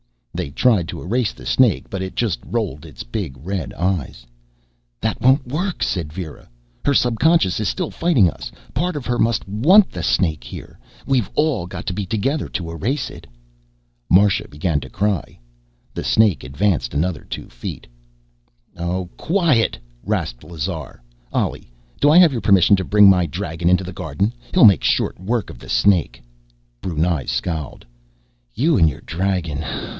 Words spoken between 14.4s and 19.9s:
began to cry. The snake advanced another two feet. "Oh, quiet!"